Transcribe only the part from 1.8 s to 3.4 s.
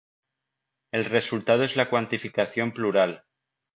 cuantificación plural.